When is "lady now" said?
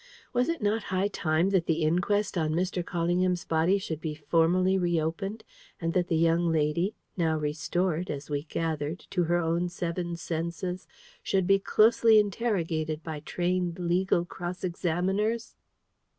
6.51-7.37